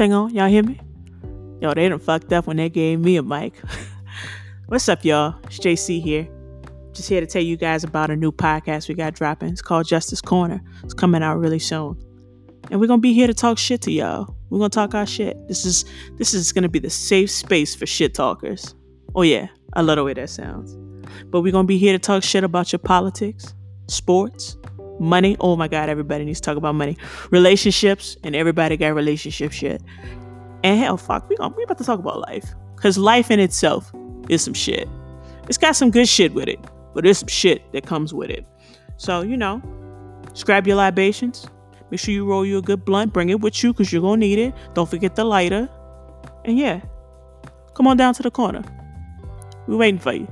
thing 0.00 0.14
on? 0.14 0.34
Y'all 0.34 0.48
hear 0.48 0.62
me? 0.62 0.80
Yo, 1.60 1.74
they 1.74 1.86
done 1.86 1.98
fucked 1.98 2.32
up 2.32 2.46
when 2.46 2.56
they 2.56 2.70
gave 2.70 3.00
me 3.00 3.18
a 3.18 3.22
mic. 3.22 3.52
What's 4.66 4.88
up, 4.88 5.04
y'all? 5.04 5.34
It's 5.44 5.58
JC 5.58 6.00
here. 6.00 6.26
Just 6.94 7.06
here 7.06 7.20
to 7.20 7.26
tell 7.26 7.42
you 7.42 7.58
guys 7.58 7.84
about 7.84 8.08
a 8.08 8.16
new 8.16 8.32
podcast 8.32 8.88
we 8.88 8.94
got 8.94 9.12
dropping. 9.12 9.50
It's 9.50 9.60
called 9.60 9.86
Justice 9.86 10.22
Corner. 10.22 10.62
It's 10.84 10.94
coming 10.94 11.22
out 11.22 11.36
really 11.36 11.58
soon. 11.58 11.98
And 12.70 12.80
we're 12.80 12.86
gonna 12.86 13.02
be 13.02 13.12
here 13.12 13.26
to 13.26 13.34
talk 13.34 13.58
shit 13.58 13.82
to 13.82 13.92
y'all. 13.92 14.34
We're 14.48 14.60
gonna 14.60 14.70
talk 14.70 14.94
our 14.94 15.04
shit. 15.04 15.36
This 15.48 15.66
is 15.66 15.84
this 16.16 16.32
is 16.32 16.50
gonna 16.50 16.70
be 16.70 16.78
the 16.78 16.88
safe 16.88 17.30
space 17.30 17.74
for 17.74 17.84
shit 17.84 18.14
talkers. 18.14 18.74
Oh 19.14 19.20
yeah, 19.20 19.48
I 19.74 19.82
love 19.82 19.96
the 19.96 20.04
way 20.04 20.14
that 20.14 20.30
sounds. 20.30 20.78
But 21.26 21.42
we're 21.42 21.52
gonna 21.52 21.68
be 21.68 21.76
here 21.76 21.92
to 21.92 21.98
talk 21.98 22.22
shit 22.22 22.42
about 22.42 22.72
your 22.72 22.78
politics, 22.78 23.54
sports, 23.88 24.56
money. 25.00 25.36
Oh 25.40 25.56
my 25.56 25.66
god, 25.66 25.88
everybody 25.88 26.24
needs 26.24 26.40
to 26.40 26.44
talk 26.44 26.56
about 26.56 26.74
money. 26.74 26.96
Relationships, 27.30 28.16
and 28.22 28.36
everybody 28.36 28.76
got 28.76 28.94
relationship 28.94 29.50
shit. 29.50 29.82
And 30.62 30.78
hell, 30.78 30.96
fuck, 30.96 31.28
we 31.28 31.36
gonna 31.36 31.54
we 31.56 31.64
about 31.64 31.78
to 31.78 31.84
talk 31.84 31.98
about 31.98 32.20
life. 32.20 32.54
Cause 32.76 32.96
life 32.96 33.30
in 33.30 33.40
itself 33.40 33.92
is 34.28 34.42
some 34.42 34.54
shit. 34.54 34.88
It's 35.48 35.58
got 35.58 35.74
some 35.74 35.90
good 35.90 36.08
shit 36.08 36.32
with 36.32 36.48
it, 36.48 36.60
but 36.94 37.04
there's 37.04 37.18
some 37.18 37.28
shit 37.28 37.72
that 37.72 37.84
comes 37.84 38.14
with 38.14 38.30
it. 38.30 38.46
So, 38.96 39.22
you 39.22 39.36
know, 39.36 39.62
scrap 40.34 40.66
your 40.66 40.76
libations. 40.76 41.46
Make 41.90 41.98
sure 41.98 42.14
you 42.14 42.24
roll 42.24 42.46
you 42.46 42.58
a 42.58 42.62
good 42.62 42.84
blunt. 42.84 43.12
Bring 43.12 43.30
it 43.30 43.40
with 43.40 43.64
you 43.64 43.72
because 43.72 43.92
you're 43.92 44.02
gonna 44.02 44.18
need 44.18 44.38
it. 44.38 44.54
Don't 44.74 44.88
forget 44.88 45.16
the 45.16 45.24
lighter. 45.24 45.68
And 46.44 46.58
yeah, 46.58 46.80
come 47.74 47.86
on 47.86 47.96
down 47.96 48.14
to 48.14 48.22
the 48.22 48.30
corner. 48.30 48.62
We're 49.66 49.76
waiting 49.76 50.00
for 50.00 50.12
you. 50.12 50.28